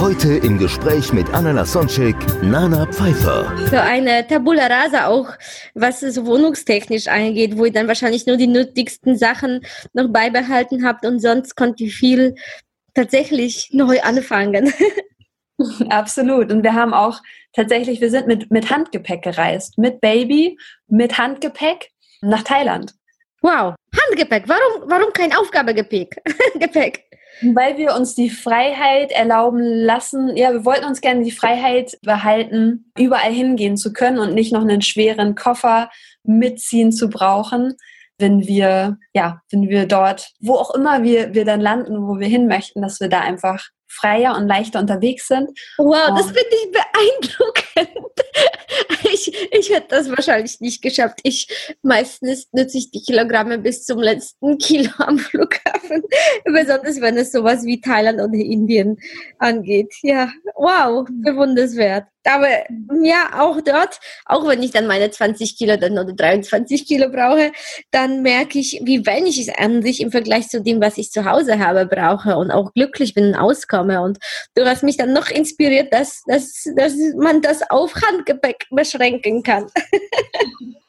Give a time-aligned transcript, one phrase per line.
[0.00, 3.50] Heute im Gespräch mit Anna Lasonczek, Nana Pfeiffer.
[3.70, 5.28] So eine Tabula Rasa auch,
[5.74, 9.60] was es wohnungstechnisch angeht, wo ihr dann wahrscheinlich nur die nötigsten Sachen
[9.92, 12.34] noch beibehalten habt und sonst könnt ihr viel
[12.94, 14.72] tatsächlich neu anfangen.
[15.90, 16.50] Absolut.
[16.50, 17.20] Und wir haben auch
[17.52, 19.78] tatsächlich, wir sind mit, mit Handgepäck gereist.
[19.78, 21.90] Mit Baby, mit Handgepäck
[22.20, 22.94] nach Thailand.
[23.42, 23.74] Wow,
[24.08, 24.44] Handgepäck.
[24.48, 26.16] Warum, warum kein Aufgabegepäck?
[26.54, 27.04] Gepäck.
[27.42, 32.90] Weil wir uns die Freiheit erlauben lassen, ja, wir wollten uns gerne die Freiheit behalten,
[32.96, 35.90] überall hingehen zu können und nicht noch einen schweren Koffer
[36.22, 37.74] mitziehen zu brauchen,
[38.18, 42.28] wenn wir, ja, wenn wir dort, wo auch immer wir, wir dann landen, wo wir
[42.28, 43.64] hin möchten, dass wir da einfach
[43.94, 45.50] freier und leichter unterwegs sind.
[45.78, 47.98] Wow, das Und- finde ich beeindruckend.
[49.04, 51.20] Ich, ich hätte das wahrscheinlich nicht geschafft.
[51.22, 51.46] Ich
[51.82, 56.02] meistens nutze ich die Kilogramme bis zum letzten Kilo am Flughafen,
[56.44, 58.96] besonders wenn es sowas wie Thailand oder Indien
[59.38, 59.92] angeht.
[60.02, 62.06] Ja, wow, bewundernswert.
[62.24, 62.48] Aber
[63.02, 67.52] ja, auch dort, auch wenn ich dann meine 20 Kilo dann oder 23 Kilo brauche,
[67.90, 71.24] dann merke ich, wie wenig ich an sich im Vergleich zu dem, was ich zu
[71.24, 74.00] Hause habe, brauche und auch glücklich bin und auskomme.
[74.00, 74.18] Und
[74.54, 79.66] du hast mich dann noch inspiriert, dass, dass, dass man das auf Handgepäck beschränken kann.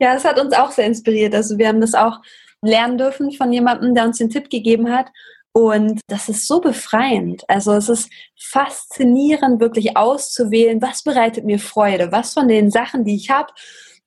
[0.00, 1.32] Ja, es hat uns auch sehr inspiriert.
[1.32, 2.18] Also wir haben das auch
[2.60, 5.06] lernen dürfen von jemandem, der uns den Tipp gegeben hat.
[5.56, 7.44] Und das ist so befreiend.
[7.48, 13.14] Also es ist faszinierend, wirklich auszuwählen, was bereitet mir Freude, was von den Sachen, die
[13.14, 13.52] ich habe,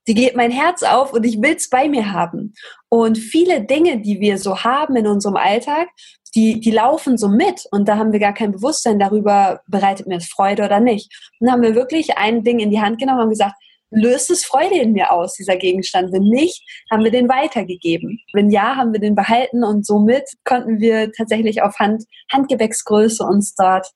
[0.08, 2.54] die geht mein Herz auf und ich will es bei mir haben.
[2.90, 5.88] Und viele Dinge, die wir so haben in unserem Alltag,
[6.36, 10.18] die, die laufen so mit und da haben wir gar kein Bewusstsein darüber, bereitet mir
[10.18, 11.12] es Freude oder nicht.
[11.40, 13.56] Und dann haben wir wirklich ein Ding in die Hand genommen und gesagt,
[13.90, 16.12] löst es Freude in mir aus, dieser Gegenstand?
[16.12, 18.20] Wenn nicht, haben wir den weitergegeben.
[18.34, 23.56] Wenn ja, haben wir den behalten und somit konnten wir tatsächlich auf Hand, Handgepäcksgröße uns
[23.56, 23.88] dort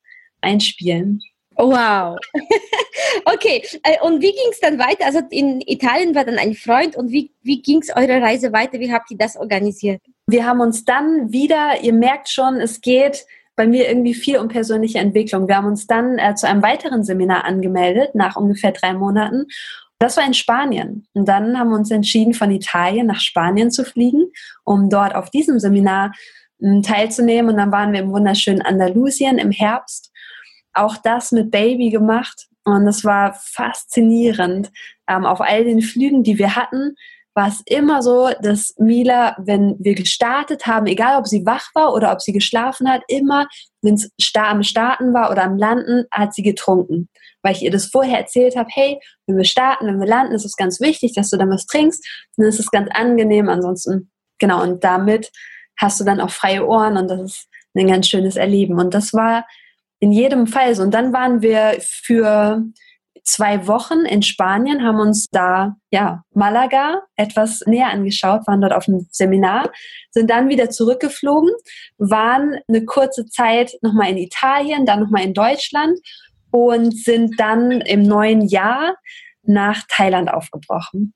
[0.41, 1.21] einspielen.
[1.57, 2.17] Wow.
[3.25, 5.05] okay, äh, und wie ging es dann weiter?
[5.05, 8.79] Also in Italien war dann ein Freund und wie, wie ging es eure Reise weiter?
[8.79, 10.01] Wie habt ihr das organisiert?
[10.27, 13.25] Wir haben uns dann wieder, ihr merkt schon, es geht
[13.55, 15.47] bei mir irgendwie viel um persönliche Entwicklung.
[15.47, 19.45] Wir haben uns dann äh, zu einem weiteren Seminar angemeldet, nach ungefähr drei Monaten.
[20.01, 21.05] Das war in Spanien.
[21.13, 24.31] Und dann haben wir uns entschieden, von Italien nach Spanien zu fliegen,
[24.63, 26.11] um dort auf diesem Seminar
[26.59, 27.51] m, teilzunehmen.
[27.51, 30.11] Und dann waren wir im wunderschönen Andalusien im Herbst.
[30.73, 32.47] Auch das mit Baby gemacht.
[32.63, 34.71] Und es war faszinierend.
[35.07, 36.95] Ähm, auf all den Flügen, die wir hatten,
[37.33, 41.93] war es immer so, dass Mila, wenn wir gestartet haben, egal ob sie wach war
[41.93, 43.47] oder ob sie geschlafen hat, immer,
[43.81, 47.09] wenn es am Starten war oder am Landen, hat sie getrunken.
[47.41, 50.45] Weil ich ihr das vorher erzählt habe, hey, wenn wir starten, wenn wir landen, ist
[50.45, 52.05] es ganz wichtig, dass du dann was trinkst.
[52.35, 53.49] Dann ist es ganz angenehm.
[53.49, 55.31] Ansonsten, genau, und damit
[55.77, 58.77] hast du dann auch freie Ohren und das ist ein ganz schönes Erleben.
[58.77, 59.45] Und das war
[59.99, 60.83] in jedem Fall so.
[60.83, 62.63] Und dann waren wir für
[63.23, 68.87] zwei Wochen in Spanien, haben uns da, ja, Malaga etwas näher angeschaut, waren dort auf
[68.87, 69.71] einem Seminar,
[70.11, 71.51] sind dann wieder zurückgeflogen,
[71.97, 75.99] waren eine kurze Zeit nochmal in Italien, dann nochmal in Deutschland
[76.51, 78.95] und sind dann im neuen Jahr
[79.43, 81.13] nach Thailand aufgebrochen.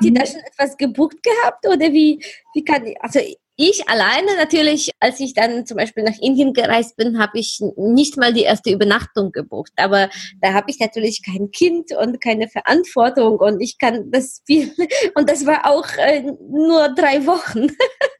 [0.00, 3.20] Ihr da schon etwas gebucht gehabt oder wie, wie kann also
[3.56, 8.16] ich alleine natürlich, als ich dann zum Beispiel nach Indien gereist bin, habe ich nicht
[8.16, 9.72] mal die erste Übernachtung gebucht.
[9.76, 10.08] Aber
[10.40, 14.72] da habe ich natürlich kein Kind und keine Verantwortung und ich kann das viel.
[15.14, 17.68] Und das war auch äh, nur drei Wochen.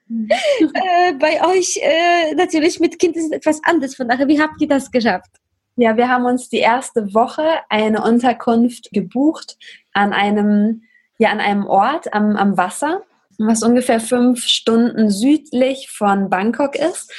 [0.09, 3.97] äh, bei euch äh, natürlich mit Kind ist es etwas anderes.
[3.97, 5.31] Von daher, wie habt ihr das geschafft?
[5.77, 9.57] Ja, wir haben uns die erste Woche eine Unterkunft gebucht
[9.93, 10.83] an einem,
[11.19, 13.03] ja, an einem Ort am, am Wasser,
[13.39, 17.11] was ungefähr fünf Stunden südlich von Bangkok ist.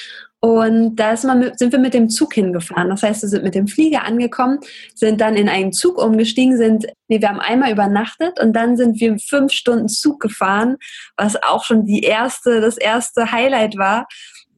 [0.44, 2.90] Und da man sind wir mit dem Zug hingefahren.
[2.90, 4.60] Das heißt, wir sind mit dem Flieger angekommen,
[4.94, 9.00] sind dann in einen Zug umgestiegen, sind, nee, wir haben einmal übernachtet und dann sind
[9.00, 10.76] wir fünf Stunden Zug gefahren,
[11.16, 14.06] was auch schon die erste, das erste Highlight war.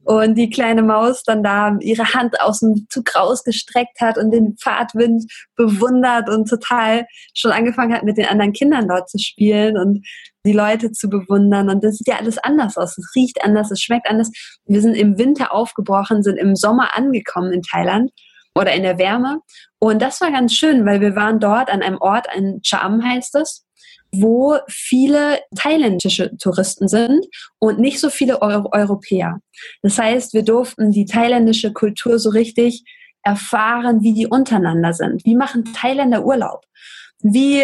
[0.02, 4.56] Und die kleine Maus dann da ihre Hand aus dem Zug rausgestreckt hat und den
[4.56, 5.24] Fahrtwind
[5.56, 9.76] bewundert und total schon angefangen hat, mit den anderen Kindern dort zu spielen.
[9.76, 10.06] Und
[10.46, 11.68] die Leute zu bewundern.
[11.68, 12.96] Und das sieht ja alles anders aus.
[12.96, 14.30] Es riecht anders, es schmeckt anders.
[14.64, 18.10] Wir sind im Winter aufgebrochen, sind im Sommer angekommen in Thailand
[18.54, 19.40] oder in der Wärme.
[19.78, 23.34] Und das war ganz schön, weil wir waren dort an einem Ort, ein Cham heißt
[23.36, 23.66] es,
[24.12, 27.26] wo viele thailändische Touristen sind
[27.58, 29.38] und nicht so viele Euro Europäer.
[29.82, 32.84] Das heißt, wir durften die thailändische Kultur so richtig
[33.22, 35.24] erfahren, wie die untereinander sind.
[35.24, 36.64] Wie machen Thailänder Urlaub?
[37.22, 37.62] Wie,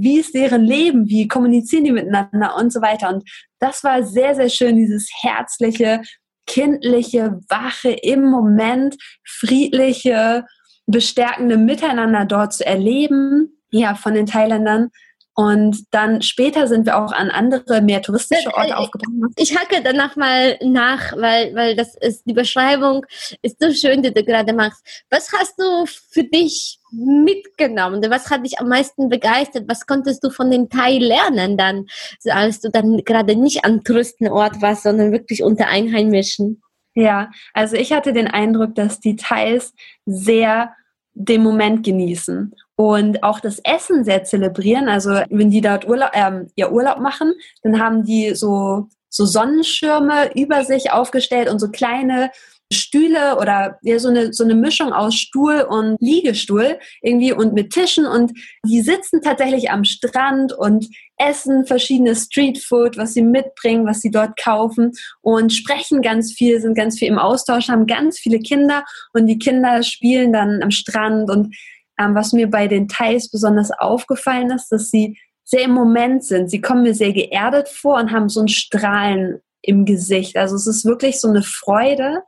[0.00, 1.08] wie ist deren Leben?
[1.08, 3.08] Wie kommunizieren die miteinander und so weiter?
[3.08, 3.28] Und
[3.58, 6.02] das war sehr, sehr schön, dieses herzliche,
[6.46, 10.44] kindliche, wache, im Moment friedliche,
[10.86, 14.90] bestärkende Miteinander dort zu erleben, ja, von den Thailändern.
[15.34, 19.32] Und dann später sind wir auch an andere, mehr touristische Orte aufgebrochen.
[19.36, 23.06] Ich hacke danach mal nach, weil, weil das ist, die Beschreibung
[23.40, 24.84] ist so schön, die du gerade machst.
[25.08, 28.04] Was hast du für dich mitgenommen?
[28.10, 29.64] Was hat dich am meisten begeistert?
[29.68, 31.86] Was konntest du von dem Thai lernen dann,
[32.28, 36.60] als du dann gerade nicht an Touristenort warst, sondern wirklich unter Einheimischen?
[36.94, 39.72] Ja, also ich hatte den Eindruck, dass die Thais
[40.06, 40.74] sehr
[41.14, 44.88] den Moment genießen und auch das Essen sehr zelebrieren.
[44.88, 50.34] Also wenn die dort Urlaub, ähm, ja, Urlaub machen, dann haben die so, so Sonnenschirme
[50.34, 52.30] über sich aufgestellt und so kleine
[52.72, 57.70] Stühle oder ja, so eine, so eine Mischung aus Stuhl und Liegestuhl irgendwie und mit
[57.70, 58.32] Tischen und
[58.64, 60.88] die sitzen tatsächlich am Strand und
[61.18, 66.74] essen verschiedene Streetfood, was sie mitbringen, was sie dort kaufen und sprechen ganz viel, sind
[66.74, 71.28] ganz viel im Austausch, haben ganz viele Kinder und die Kinder spielen dann am Strand
[71.28, 71.54] und
[72.00, 76.50] ähm, was mir bei den Thais besonders aufgefallen ist, dass sie sehr im Moment sind.
[76.50, 80.36] Sie kommen mir sehr geerdet vor und haben so ein Strahlen im Gesicht.
[80.36, 82.22] Also es ist wirklich so eine Freude,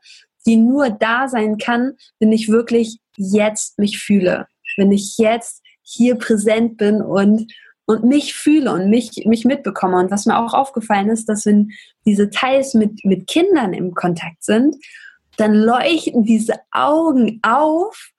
[0.45, 4.47] die nur da sein kann, wenn ich wirklich jetzt mich fühle,
[4.77, 7.53] wenn ich jetzt hier präsent bin und
[7.85, 9.99] und mich fühle und mich, mich mitbekomme.
[9.99, 11.73] Und was mir auch aufgefallen ist, dass wenn
[12.07, 14.77] diese Teils mit, mit Kindern im Kontakt sind,
[15.37, 18.13] dann leuchten diese Augen auf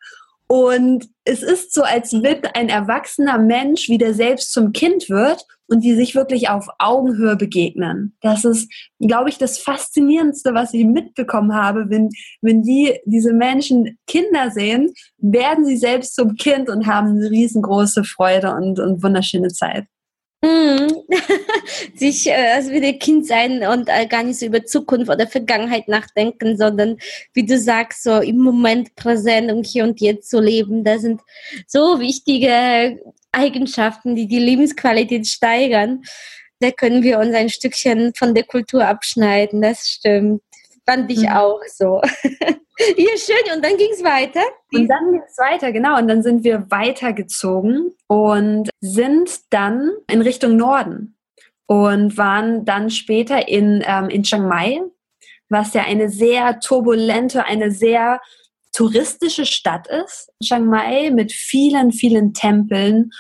[0.54, 5.84] und es ist so, als wenn ein erwachsener Mensch wieder selbst zum Kind wird und
[5.84, 8.16] die sich wirklich auf Augenhöhe begegnen.
[8.22, 11.90] Das ist, glaube ich, das Faszinierendste, was ich mitbekommen habe.
[11.90, 12.10] Wenn,
[12.42, 18.04] wenn die, diese Menschen Kinder sehen, werden sie selbst zum Kind und haben eine riesengroße
[18.04, 19.86] Freude und, und wunderschöne Zeit.
[20.44, 21.04] Mhm.
[21.96, 25.88] Sich äh, also wieder Kind sein und äh, gar nicht so über Zukunft oder Vergangenheit
[25.88, 26.98] nachdenken, sondern
[27.34, 30.84] wie du sagst, so im Moment präsent und hier und jetzt zu leben.
[30.84, 31.22] Das sind
[31.66, 33.00] so wichtige
[33.32, 36.04] Eigenschaften, die die Lebensqualität steigern.
[36.60, 39.62] Da können wir uns ein Stückchen von der Kultur abschneiden.
[39.62, 40.42] Das stimmt.
[40.86, 41.30] Fand ich mhm.
[41.30, 42.02] auch so.
[42.98, 43.56] Ja, schön.
[43.56, 44.42] Und dann ging es weiter.
[44.74, 45.98] Und dann ging es weiter, genau.
[46.00, 51.16] Und dann sind wir weitergezogen und sind dann in Richtung Norden
[51.68, 54.82] und waren dann später in, ähm, in Chiang Mai,
[55.50, 58.20] was ja eine sehr turbulente, eine sehr
[58.74, 60.32] touristische Stadt ist.
[60.44, 63.12] Chiang Mai mit vielen, vielen Tempeln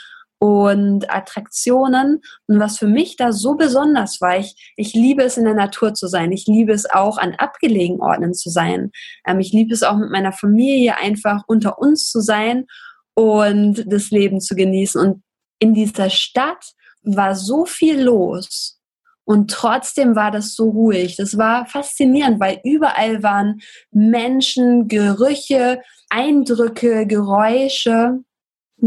[0.43, 2.19] und Attraktionen.
[2.47, 5.93] Und was für mich da so besonders war, ich, ich liebe es in der Natur
[5.93, 6.33] zu sein.
[6.33, 8.91] Ich liebe es auch an abgelegenen Orten zu sein.
[9.25, 12.65] Ähm, ich liebe es auch mit meiner Familie einfach unter uns zu sein
[13.13, 14.99] und das Leben zu genießen.
[14.99, 15.23] Und
[15.59, 16.73] in dieser Stadt
[17.03, 18.81] war so viel los.
[19.23, 21.15] Und trotzdem war das so ruhig.
[21.15, 23.61] Das war faszinierend, weil überall waren
[23.91, 28.19] Menschen, Gerüche, Eindrücke, Geräusche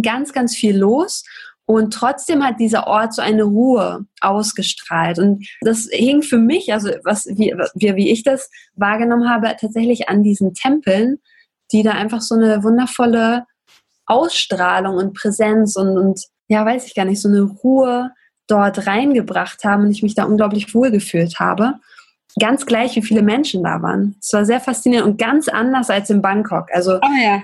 [0.03, 1.25] ganz, ganz viel los.
[1.69, 5.19] Und trotzdem hat dieser Ort so eine Ruhe ausgestrahlt.
[5.19, 10.23] Und das hing für mich, also was, wie, wie ich das wahrgenommen habe, tatsächlich an
[10.23, 11.19] diesen Tempeln,
[11.73, 13.45] die da einfach so eine wundervolle
[14.07, 18.13] Ausstrahlung und Präsenz und, und ja, weiß ich gar nicht, so eine Ruhe
[18.47, 21.75] dort reingebracht haben und ich mich da unglaublich wohl gefühlt habe
[22.39, 24.17] ganz gleich, wie viele Menschen da waren.
[24.21, 26.69] Es war sehr faszinierend und ganz anders als in Bangkok.
[26.73, 27.43] Also oh ja.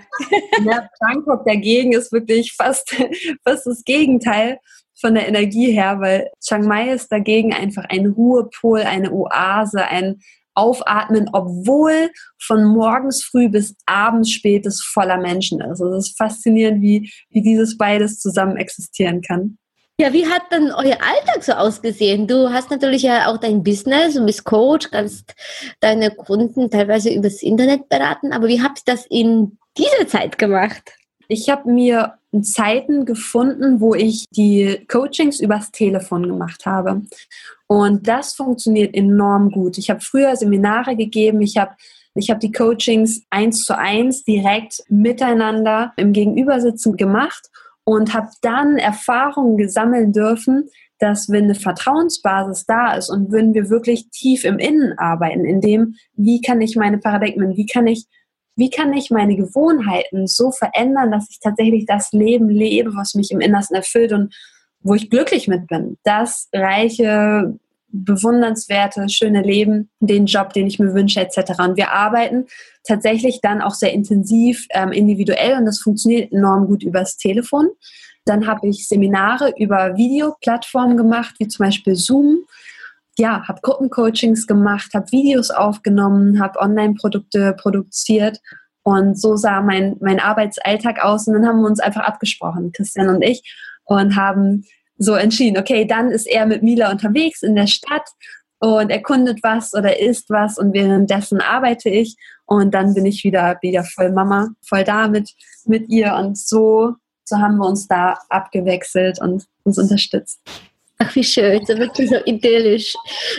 [0.65, 2.95] ja, Bangkok dagegen ist wirklich fast,
[3.45, 4.59] fast das Gegenteil
[5.01, 10.21] von der Energie her, weil Chiang Mai ist dagegen einfach ein Ruhepol, eine Oase, ein
[10.55, 15.81] Aufatmen, obwohl von morgens früh bis abends spät es voller Menschen ist.
[15.81, 19.57] Also es ist faszinierend, wie, wie dieses beides zusammen existieren kann.
[20.01, 22.27] Ja, wie hat denn euer Alltag so ausgesehen?
[22.27, 25.35] Du hast natürlich ja auch dein Business und bist Coach, kannst
[25.81, 30.93] deine Kunden teilweise übers Internet beraten, aber wie habt ihr das in dieser Zeit gemacht?
[31.29, 37.03] Ich habe mir Zeiten gefunden, wo ich die Coachings übers Telefon gemacht habe.
[37.67, 39.77] Und das funktioniert enorm gut.
[39.79, 41.73] Ich habe früher Seminare gegeben, ich habe
[42.15, 47.49] ich habe die Coachings eins zu eins direkt miteinander im Gegenübersitzen gemacht
[47.85, 53.71] und habe dann Erfahrungen gesammeln dürfen, dass wenn eine Vertrauensbasis da ist und würden wir
[53.71, 58.07] wirklich tief im Innen arbeiten, in dem, wie kann ich meine Paradigmen, wie kann ich,
[58.55, 63.33] wie kann ich meine Gewohnheiten so verändern, dass ich tatsächlich das Leben lebe, was mich
[63.33, 64.33] im Innersten erfüllt und
[64.81, 65.97] wo ich glücklich mit bin.
[66.05, 67.59] Das reiche,
[67.93, 71.53] bewundernswerte, schöne Leben, den Job, den ich mir wünsche, etc.
[71.59, 72.47] Und wir arbeiten
[72.87, 77.69] tatsächlich dann auch sehr intensiv ähm, individuell und das funktioniert enorm gut übers Telefon.
[78.25, 82.45] Dann habe ich Seminare über Videoplattformen gemacht, wie zum Beispiel Zoom.
[83.19, 88.41] Ja, habe Gruppencoachings gemacht, habe Videos aufgenommen, habe Online-Produkte produziert
[88.85, 91.27] und so sah mein, mein Arbeitsalltag aus.
[91.27, 93.43] Und dann haben wir uns einfach abgesprochen, Christian und ich,
[93.85, 94.65] und haben
[95.03, 98.09] so entschieden, okay, dann ist er mit Mila unterwegs in der Stadt
[98.59, 102.17] und erkundet was oder isst was und währenddessen arbeite ich
[102.47, 105.31] und dann bin ich wieder, wieder voll Mama, voll da mit,
[105.67, 106.95] mit ihr und so
[107.25, 110.41] so haben wir uns da abgewechselt und uns unterstützt.
[111.05, 112.95] Ach, wie schön, so wirklich so idyllisch.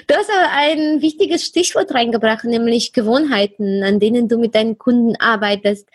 [0.07, 5.15] Du hast aber ein wichtiges Stichwort reingebracht, nämlich Gewohnheiten, an denen du mit deinen Kunden
[5.15, 5.87] arbeitest.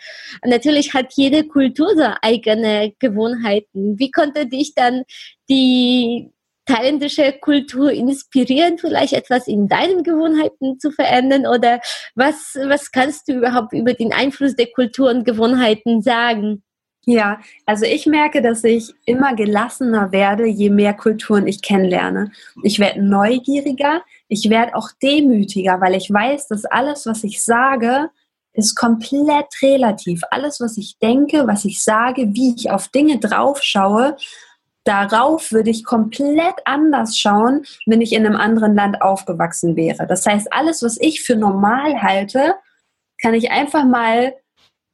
[0.43, 3.99] Natürlich hat jede Kultur so eigene Gewohnheiten.
[3.99, 5.03] Wie konnte dich dann
[5.47, 6.31] die
[6.65, 11.45] thailändische Kultur inspirieren, vielleicht etwas in deinen Gewohnheiten zu verändern?
[11.45, 11.81] Oder
[12.15, 16.63] was, was kannst du überhaupt über den Einfluss der Kultur und Gewohnheiten sagen?
[17.09, 22.31] Ja, also ich merke, dass ich immer gelassener werde, je mehr Kulturen ich kennenlerne.
[22.61, 28.11] Ich werde neugieriger, ich werde auch demütiger, weil ich weiß, dass alles, was ich sage,
[28.53, 30.21] ist komplett relativ.
[30.29, 34.15] Alles, was ich denke, was ich sage, wie ich auf Dinge drauf schaue,
[34.83, 40.05] darauf würde ich komplett anders schauen, wenn ich in einem anderen Land aufgewachsen wäre.
[40.05, 42.53] Das heißt, alles, was ich für normal halte,
[43.19, 44.35] kann ich einfach mal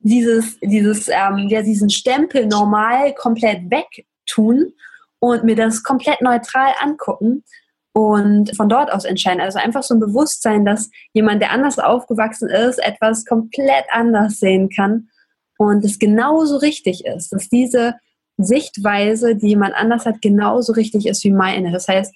[0.06, 4.72] dieses, dieses, ähm, ja, diesen Stempel normal komplett wegtun
[5.20, 7.44] und mir das komplett neutral angucken
[7.92, 9.42] und von dort aus entscheiden.
[9.42, 14.70] Also einfach so ein Bewusstsein, dass jemand, der anders aufgewachsen ist, etwas komplett anders sehen
[14.70, 15.10] kann
[15.58, 17.96] und es genauso richtig ist, dass diese
[18.38, 21.72] Sichtweise, die jemand anders hat, genauso richtig ist wie meine.
[21.72, 22.14] Das heißt,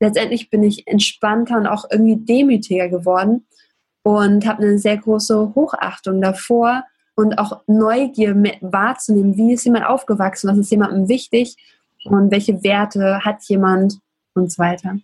[0.00, 3.46] letztendlich bin ich entspannter und auch irgendwie demütiger geworden
[4.02, 6.84] und habe eine sehr große Hochachtung davor,
[7.14, 11.56] und auch Neugier wahrzunehmen, wie ist jemand aufgewachsen, was ist jemandem wichtig
[12.04, 13.98] und welche Werte hat jemand
[14.34, 14.96] und so weiter.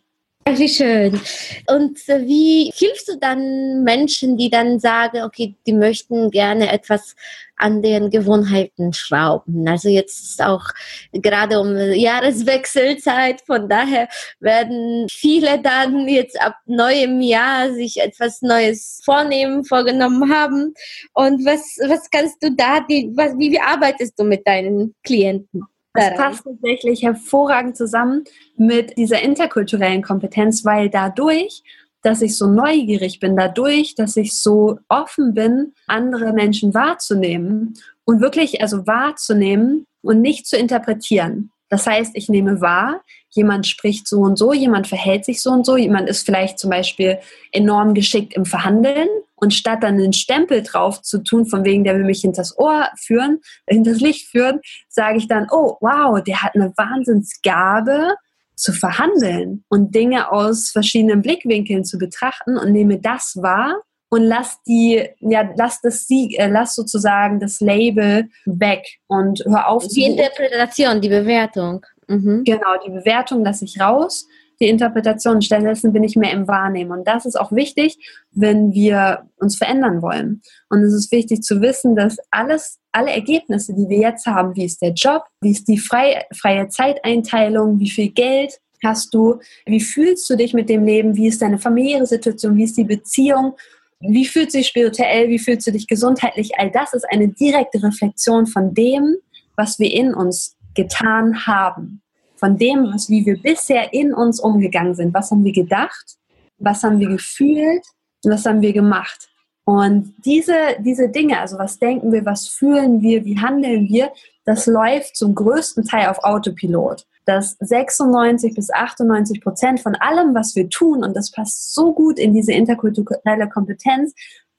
[0.56, 1.20] Wie schön.
[1.66, 7.16] Und wie hilfst du dann Menschen, die dann sagen, okay, die möchten gerne etwas
[7.56, 9.68] an den Gewohnheiten schrauben?
[9.68, 10.64] Also jetzt ist auch
[11.12, 14.08] gerade um Jahreswechselzeit, von daher
[14.40, 20.72] werden viele dann jetzt ab neuem Jahr sich etwas Neues vornehmen, vorgenommen haben.
[21.12, 25.64] Und was, was kannst du da, die, was, wie, wie arbeitest du mit deinen Klienten?
[25.94, 28.24] Das passt tatsächlich hervorragend zusammen
[28.56, 31.62] mit dieser interkulturellen Kompetenz, weil dadurch,
[32.02, 38.20] dass ich so neugierig bin, dadurch, dass ich so offen bin, andere Menschen wahrzunehmen und
[38.20, 41.50] wirklich also wahrzunehmen und nicht zu interpretieren.
[41.68, 45.66] Das heißt, ich nehme wahr, jemand spricht so und so, jemand verhält sich so und
[45.66, 47.18] so, jemand ist vielleicht zum Beispiel
[47.52, 49.08] enorm geschickt im Verhandeln
[49.40, 52.88] und statt dann einen Stempel drauf zu tun, von wegen, der will mich hinters Ohr
[52.96, 58.14] führen, hinters Licht führen, sage ich dann, oh wow, der hat eine Wahnsinnsgabe
[58.54, 64.62] zu verhandeln und Dinge aus verschiedenen Blickwinkeln zu betrachten und nehme das wahr und lass
[64.66, 69.86] die, ja, lass das Sieg, äh, lass sozusagen das Label weg und hör auf.
[69.86, 71.84] Die Interpretation, die Bewertung.
[72.08, 72.42] Mhm.
[72.44, 74.26] Genau, die Bewertung lasse ich raus,
[74.60, 76.92] die Interpretation, stattdessen bin ich mehr im Wahrnehmen.
[76.92, 77.96] Und das ist auch wichtig,
[78.32, 80.42] wenn wir uns verändern wollen.
[80.68, 84.64] Und es ist wichtig zu wissen, dass alles, alle Ergebnisse, die wir jetzt haben, wie
[84.64, 89.80] ist der Job, wie ist die freie, freie Zeiteinteilung, wie viel Geld hast du, wie
[89.80, 93.54] fühlst du dich mit dem Leben, wie ist deine familiäre Situation, wie ist die Beziehung,
[94.00, 98.46] wie fühlt sich spirituell, wie fühlst du dich gesundheitlich, all das ist eine direkte Reflexion
[98.46, 99.16] von dem,
[99.56, 102.02] was wir in uns getan haben.
[102.38, 105.12] Von dem, was, wie wir bisher in uns umgegangen sind.
[105.12, 106.16] Was haben wir gedacht?
[106.58, 107.84] Was haben wir gefühlt?
[108.24, 109.28] Was haben wir gemacht?
[109.68, 114.10] Und diese, diese Dinge, also was denken wir, was fühlen wir, wie handeln wir,
[114.46, 117.04] das läuft zum größten Teil auf Autopilot.
[117.26, 122.18] Dass 96 bis 98 Prozent von allem, was wir tun, und das passt so gut
[122.18, 124.14] in diese interkulturelle Kompetenz,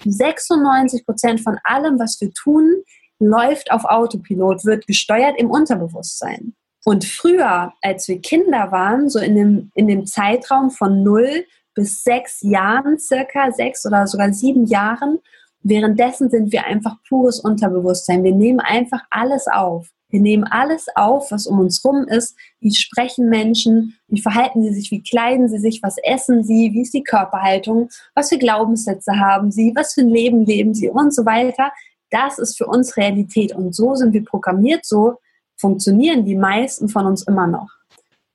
[0.05, 2.83] 96 Prozent von allem, was wir tun,
[3.17, 6.53] läuft auf Autopilot, wird gesteuert im Unterbewusstsein.
[6.89, 12.01] Und früher, als wir Kinder waren, so in dem, in dem Zeitraum von 0 bis
[12.03, 15.19] 6 Jahren, circa 6 oder sogar 7 Jahren,
[15.61, 18.23] währenddessen sind wir einfach pures Unterbewusstsein.
[18.23, 19.87] Wir nehmen einfach alles auf.
[20.09, 22.35] Wir nehmen alles auf, was um uns rum ist.
[22.59, 23.95] Wie sprechen Menschen?
[24.07, 24.89] Wie verhalten sie sich?
[24.89, 25.83] Wie kleiden sie sich?
[25.83, 26.73] Was essen sie?
[26.73, 27.89] Wie ist die Körperhaltung?
[28.15, 29.73] Was für Glaubenssätze haben sie?
[29.75, 30.89] Was für ein Leben leben sie?
[30.89, 31.71] Und so weiter.
[32.09, 33.53] Das ist für uns Realität.
[33.53, 34.87] Und so sind wir programmiert.
[34.87, 35.19] So
[35.59, 37.69] funktionieren die meisten von uns immer noch.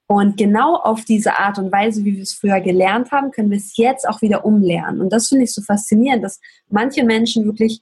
[0.07, 3.57] Und genau auf diese Art und Weise, wie wir es früher gelernt haben, können wir
[3.57, 5.01] es jetzt auch wieder umlernen.
[5.01, 7.81] Und das finde ich so faszinierend, dass manche Menschen wirklich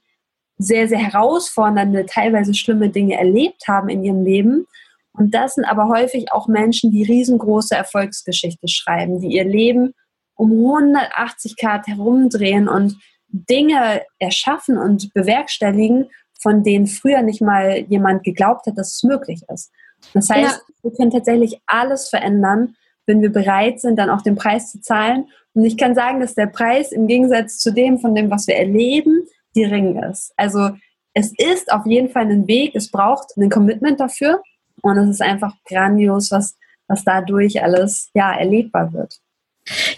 [0.57, 4.67] sehr, sehr herausfordernde, teilweise schlimme Dinge erlebt haben in ihrem Leben.
[5.11, 9.93] Und das sind aber häufig auch Menschen, die riesengroße Erfolgsgeschichte schreiben, die ihr Leben
[10.35, 12.97] um 180 Grad herumdrehen und
[13.27, 16.09] Dinge erschaffen und bewerkstelligen,
[16.43, 19.71] von denen früher nicht mal jemand geglaubt hat, dass es möglich ist.
[20.13, 20.73] Das heißt, ja.
[20.83, 22.75] wir können tatsächlich alles verändern,
[23.07, 25.29] wenn wir bereit sind, dann auch den Preis zu zahlen.
[25.53, 28.55] Und ich kann sagen, dass der Preis im Gegensatz zu dem, von dem, was wir
[28.55, 29.23] erleben,
[29.55, 30.33] gering ist.
[30.35, 30.71] Also
[31.13, 34.41] es ist auf jeden Fall ein Weg, es braucht ein Commitment dafür
[34.81, 36.57] und es ist einfach grandios, was,
[36.87, 39.19] was dadurch alles ja, erlebbar wird.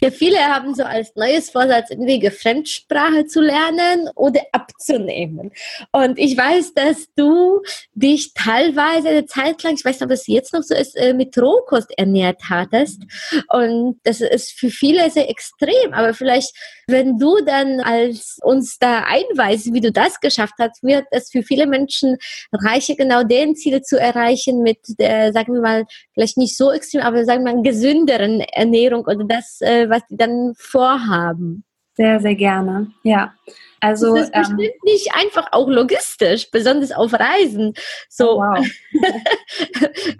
[0.01, 5.51] Ja, viele haben so als neues Vorsatz irgendwie Fremdsprache zu lernen oder abzunehmen.
[5.91, 7.61] Und ich weiß, dass du
[7.93, 11.13] dich teilweise eine Zeit lang, ich weiß nicht, ob es jetzt noch so ist, äh,
[11.13, 13.01] mit Rohkost ernährt hattest.
[13.49, 15.93] Und das ist für viele sehr extrem.
[15.93, 16.53] Aber vielleicht,
[16.87, 21.41] wenn du dann als uns da einweist, wie du das geschafft hast, wird es für
[21.41, 22.17] viele Menschen
[22.51, 27.01] reicher, genau den Ziel zu erreichen mit der, sagen wir mal, vielleicht nicht so extrem,
[27.01, 31.63] aber sagen wir mal, gesünderen Ernährung oder das äh, was die dann vorhaben.
[31.95, 33.33] Sehr, sehr gerne, ja.
[33.79, 37.73] Also, das ist bestimmt ähm, nicht einfach auch logistisch, besonders auf Reisen.
[38.09, 38.33] So.
[38.33, 38.67] Oh, wow.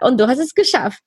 [0.00, 1.02] Und du hast es geschafft.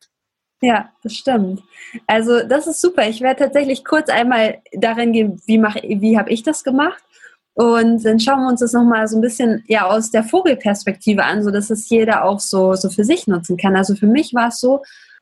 [0.62, 1.62] Ja, das stimmt.
[2.06, 3.08] Also das ist super.
[3.08, 7.02] Ich werde tatsächlich kurz einmal darin gehen, wie, mach, wie habe ich das gemacht.
[7.54, 11.44] Und dann schauen wir uns das nochmal so ein bisschen ja, aus der Vogelperspektive an,
[11.44, 13.76] sodass es jeder auch so, so für sich nutzen kann.
[13.76, 14.82] Also für mich war es so,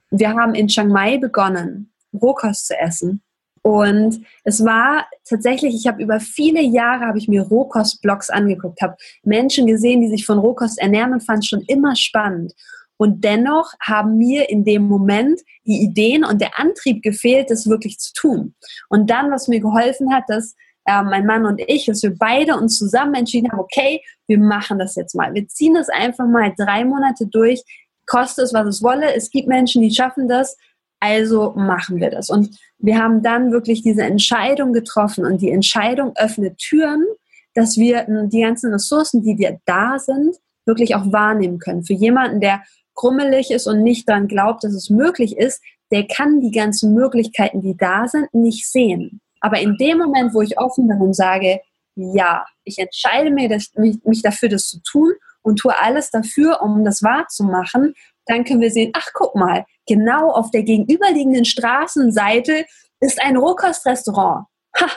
[0.10, 3.22] wir haben in Chiang Mai begonnen Rohkost zu essen.
[3.62, 8.96] Und es war tatsächlich, ich habe über viele Jahre habe ich mir Rohkost-Blogs angeguckt, habe
[9.24, 12.54] Menschen gesehen, die sich von Rohkost ernähren und fand es schon immer spannend.
[12.98, 18.00] Und dennoch haben mir in dem Moment die Ideen und der Antrieb gefehlt, das wirklich
[18.00, 18.56] zu tun.
[18.90, 22.56] Und dann, was mir geholfen hat, dass äh, mein Mann und ich, dass wir beide
[22.56, 25.34] uns zusammen entschieden haben, okay, wir machen das jetzt mal.
[25.34, 27.62] Wir ziehen das einfach mal drei Monate durch,
[28.08, 29.14] koste es, was es wolle.
[29.14, 30.58] Es gibt Menschen, die schaffen das
[31.00, 32.30] also machen wir das.
[32.30, 37.06] Und wir haben dann wirklich diese Entscheidung getroffen und die Entscheidung öffnet Türen,
[37.54, 41.84] dass wir die ganzen Ressourcen, die wir da sind, wirklich auch wahrnehmen können.
[41.84, 42.62] Für jemanden, der
[42.94, 47.62] krummelig ist und nicht daran glaubt, dass es möglich ist, der kann die ganzen Möglichkeiten,
[47.62, 49.22] die da sind, nicht sehen.
[49.40, 51.62] Aber in dem Moment, wo ich offen bin und sage,
[51.96, 53.72] ja, ich entscheide mich,
[54.04, 57.94] mich dafür, das zu tun und tue alles dafür, um das wahrzumachen,
[58.28, 62.66] dann können wir sehen, ach guck mal, genau auf der gegenüberliegenden Straßenseite
[63.00, 64.46] ist ein Rohkostrestaurant.
[64.80, 64.88] Ha,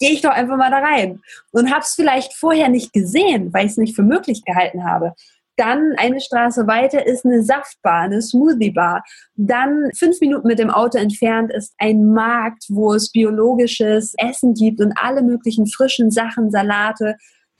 [0.00, 1.20] gehe ich doch einfach mal da rein.
[1.52, 5.14] Und habe es vielleicht vorher nicht gesehen, weil ich es nicht für möglich gehalten habe.
[5.56, 9.04] Dann eine Straße weiter ist eine Saftbar, eine Smoothie-Bar.
[9.34, 14.80] Dann fünf Minuten mit dem Auto entfernt ist ein Markt, wo es biologisches Essen gibt
[14.80, 17.16] und alle möglichen frischen Sachen, Salate,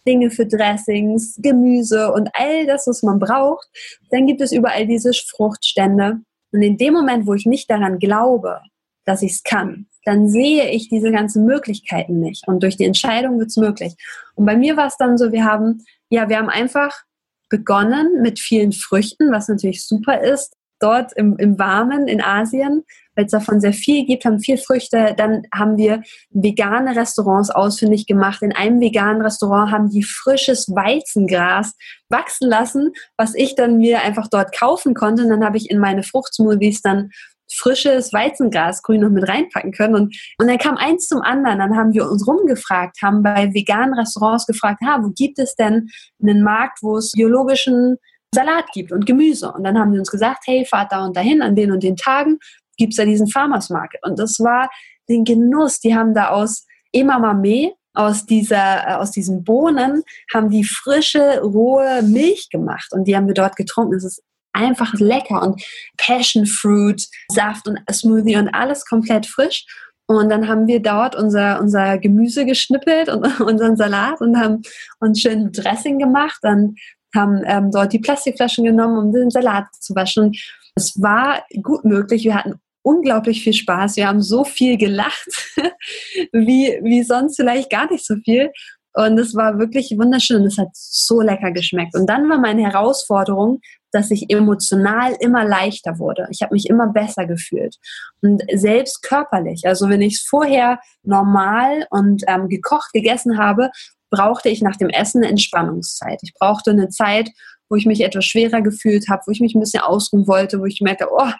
[0.06, 3.68] Dinge für Dressings, Gemüse und all das, was man braucht.
[4.10, 6.20] Dann gibt es überall diese Fruchtstände.
[6.52, 8.60] Und in dem Moment, wo ich nicht daran glaube,
[9.04, 12.46] dass ich es kann, dann sehe ich diese ganzen Möglichkeiten nicht.
[12.48, 13.94] Und durch die Entscheidung wird es möglich.
[14.34, 17.04] Und bei mir war es dann so, wir haben, ja, wir haben einfach
[17.48, 22.84] begonnen mit vielen Früchten, was natürlich super ist, dort im, im Warmen in Asien
[23.20, 25.14] weil es davon sehr viel gibt, haben viel Früchte.
[25.14, 28.40] Dann haben wir vegane Restaurants ausfindig gemacht.
[28.40, 31.74] In einem veganen Restaurant haben die frisches Weizengras
[32.09, 35.24] wachsen lassen, was ich dann mir einfach dort kaufen konnte.
[35.24, 37.11] Und dann habe ich in meine Fruchtsmoothies dann
[37.52, 39.94] frisches Weizengras grün noch mit reinpacken können.
[39.94, 41.59] Und, und dann kam eins zum anderen.
[41.59, 45.90] Dann haben wir uns rumgefragt, haben bei veganen Restaurants gefragt, ha, wo gibt es denn
[46.22, 47.98] einen Markt, wo es biologischen
[48.35, 49.52] Salat gibt und Gemüse.
[49.52, 51.96] Und dann haben die uns gesagt, hey, fahrt da und dahin an den und den
[51.96, 52.38] Tagen
[52.80, 54.00] gibt es ja diesen Farmers Market.
[54.02, 54.70] Und das war
[55.08, 55.80] den Genuss.
[55.80, 62.02] Die haben da aus Emamame, aus dieser, äh, aus diesen Bohnen, haben die frische, rohe
[62.02, 62.88] Milch gemacht.
[62.92, 63.94] Und die haben wir dort getrunken.
[63.94, 65.42] Es ist einfach lecker.
[65.42, 65.62] Und
[65.98, 69.66] Passion Fruit, Saft und Smoothie und alles komplett frisch.
[70.06, 74.62] Und dann haben wir dort unser, unser Gemüse geschnippelt und unseren Salat und haben
[74.98, 76.38] uns schön Dressing gemacht.
[76.42, 76.74] Dann
[77.14, 80.32] haben ähm, dort die Plastikflaschen genommen, um den Salat zu waschen.
[80.74, 82.24] Es war gut möglich.
[82.24, 83.96] Wir hatten unglaublich viel Spaß.
[83.96, 85.28] Wir haben so viel gelacht,
[86.32, 88.50] wie, wie sonst vielleicht gar nicht so viel.
[88.92, 91.94] Und es war wirklich wunderschön und es hat so lecker geschmeckt.
[91.94, 93.60] Und dann war meine Herausforderung,
[93.92, 96.26] dass ich emotional immer leichter wurde.
[96.30, 97.76] Ich habe mich immer besser gefühlt.
[98.20, 99.66] Und selbst körperlich.
[99.66, 103.70] Also wenn ich es vorher normal und ähm, gekocht gegessen habe,
[104.10, 106.20] brauchte ich nach dem Essen eine Entspannungszeit.
[106.22, 107.30] Ich brauchte eine Zeit,
[107.68, 110.64] wo ich mich etwas schwerer gefühlt habe, wo ich mich ein bisschen ausruhen wollte, wo
[110.66, 111.30] ich merkte, oh,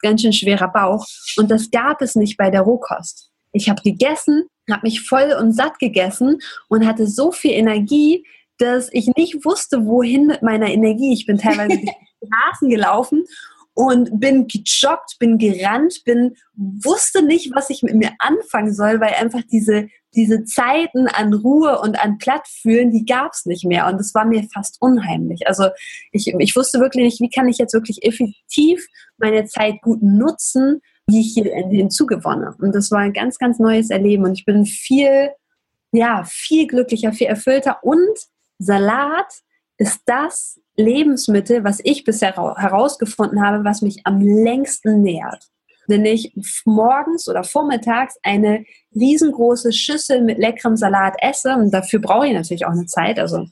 [0.00, 1.06] ganz schön schwerer Bauch.
[1.36, 3.30] Und das gab es nicht bei der Rohkost.
[3.52, 8.24] Ich habe gegessen, habe mich voll und satt gegessen und hatte so viel Energie,
[8.58, 11.12] dass ich nicht wusste, wohin mit meiner Energie.
[11.12, 13.24] Ich bin teilweise durch die Straßen gelaufen
[13.74, 19.14] und bin gejoggt, bin gerannt, bin, wusste nicht, was ich mit mir anfangen soll, weil
[19.14, 23.86] einfach diese, diese Zeiten an Ruhe und an Plattfühlen, die gab es nicht mehr.
[23.86, 25.46] Und das war mir fast unheimlich.
[25.46, 25.68] Also
[26.12, 28.86] ich, ich wusste wirklich nicht, wie kann ich jetzt wirklich effektiv
[29.18, 32.54] meine Zeit gut nutzen, wie ich hier hinzugewonne.
[32.60, 34.24] Und das war ein ganz, ganz neues Erleben.
[34.24, 35.30] Und ich bin viel,
[35.92, 37.82] ja, viel glücklicher, viel erfüllter.
[37.82, 38.18] Und
[38.58, 39.32] Salat
[39.76, 45.48] ist das Lebensmittel, was ich bisher herausgefunden habe, was mich am längsten nährt.
[45.88, 46.32] Wenn ich
[46.64, 52.66] morgens oder vormittags eine riesengroße Schüssel mit leckerem Salat esse, und dafür brauche ich natürlich
[52.66, 53.46] auch eine Zeit, also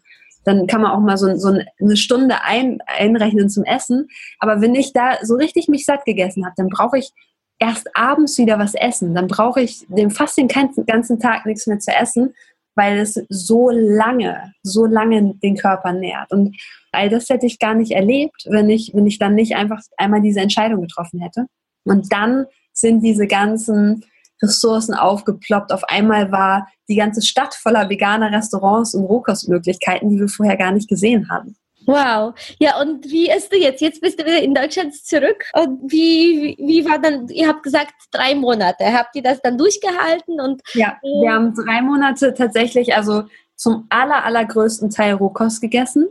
[0.45, 4.09] dann kann man auch mal so, so eine Stunde ein, einrechnen zum Essen.
[4.39, 7.11] Aber wenn ich da so richtig mich satt gegessen habe, dann brauche ich
[7.59, 9.15] erst abends wieder was essen.
[9.15, 12.33] Dann brauche ich den, fast den ganzen Tag nichts mehr zu essen,
[12.77, 16.31] weil es so lange, so lange den Körper nährt.
[16.31, 16.57] Und
[16.93, 20.21] all das hätte ich gar nicht erlebt, wenn ich, wenn ich dann nicht einfach einmal
[20.21, 21.47] diese Entscheidung getroffen hätte.
[21.87, 24.05] Und dann sind diese ganzen
[24.43, 25.73] Ressourcen aufgeploppt.
[25.73, 30.73] Auf einmal war die ganze Stadt voller veganer Restaurants und Rohkostmöglichkeiten, die wir vorher gar
[30.73, 31.57] nicht gesehen haben.
[31.87, 32.35] Wow.
[32.59, 33.81] Ja, und wie ist du jetzt?
[33.81, 35.45] Jetzt bist du wieder in Deutschland zurück.
[35.55, 38.93] Und wie, wie war dann, ihr habt gesagt, drei Monate.
[38.93, 40.41] Habt ihr das dann durchgehalten?
[40.41, 46.09] Und, ja, wir haben drei Monate tatsächlich, also zum aller, allergrößten Teil Rohkost gegessen.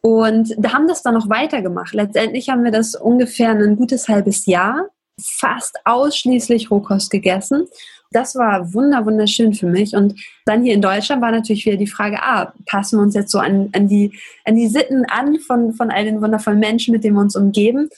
[0.00, 1.92] Und da haben das dann noch weitergemacht.
[1.92, 4.88] Letztendlich haben wir das ungefähr ein gutes halbes Jahr
[5.22, 7.68] fast ausschließlich Rohkost gegessen
[8.12, 9.94] das war wunder, wunderschön für mich.
[9.94, 13.30] Und dann hier in Deutschland war natürlich wieder die Frage, ah, passen wir uns jetzt
[13.30, 17.04] so an, an, die, an die Sitten an von, von all den wundervollen Menschen, mit
[17.04, 17.88] denen wir uns umgeben?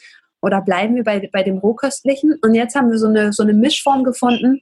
[0.43, 2.39] Oder bleiben wir bei, bei dem Rohköstlichen?
[2.43, 4.61] Und jetzt haben wir so eine, so eine Mischform gefunden.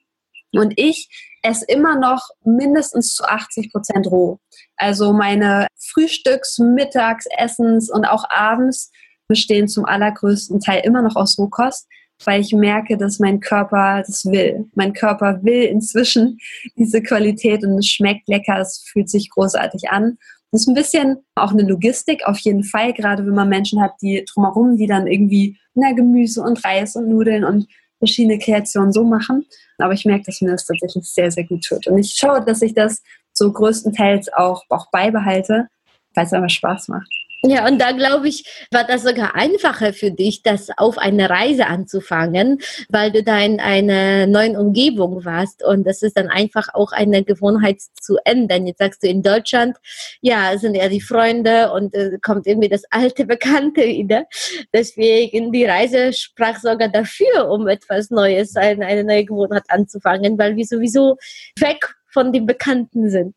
[0.53, 1.09] Und ich
[1.42, 4.38] esse immer noch mindestens zu 80 Prozent roh.
[4.77, 8.92] Also meine Frühstücks-, Mittags-, Essens- und auch abends
[9.27, 11.88] bestehen zum allergrößten Teil immer noch aus Rohkost
[12.24, 14.66] weil ich merke, dass mein Körper das will.
[14.74, 16.38] Mein Körper will inzwischen
[16.76, 20.18] diese Qualität und es schmeckt lecker, es fühlt sich großartig an.
[20.52, 23.92] Das ist ein bisschen auch eine Logistik, auf jeden Fall, gerade wenn man Menschen hat,
[24.02, 27.66] die drumherum, die dann irgendwie na, Gemüse und Reis und Nudeln und
[27.98, 29.46] verschiedene Kreationen so machen.
[29.78, 31.87] Aber ich merke, dass mir das tatsächlich sehr, sehr gut tut.
[31.87, 33.02] Und ich schaue, dass ich das
[33.33, 35.68] so größtenteils auch, auch beibehalte,
[36.14, 37.11] weil es einfach Spaß macht.
[37.42, 41.66] Ja, und da glaube ich, war das sogar einfacher für dich, das auf eine Reise
[41.66, 46.92] anzufangen, weil du da in einer neuen Umgebung warst und das ist dann einfach auch
[46.92, 48.66] eine Gewohnheit zu ändern.
[48.66, 49.79] Jetzt sagst du in Deutschland,
[50.20, 54.26] ja, sind ja die Freunde und äh, kommt irgendwie das alte Bekannte wieder.
[54.74, 60.57] Deswegen die Reise sprach sogar dafür, um etwas Neues, eine, eine neue Gewohnheit anzufangen, weil
[60.57, 61.16] wir sowieso
[61.59, 63.35] weg von dem Bekannten sind.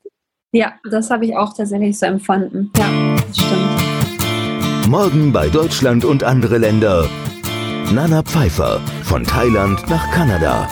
[0.51, 2.71] Ja, das habe ich auch tatsächlich so empfunden.
[2.77, 3.92] Ja, das stimmt.
[4.89, 7.09] Morgen bei Deutschland und andere Länder.
[7.93, 10.67] Nana Pfeiffer von Thailand nach Kanada.